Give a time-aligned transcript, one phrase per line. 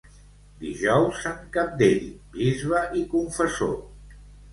[0.61, 2.07] Dijous, sant Cabdell
[2.37, 3.77] bisbe i confessor.